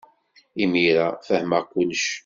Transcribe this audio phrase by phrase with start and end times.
[0.63, 2.05] Imir-a, fehmeɣ kullec.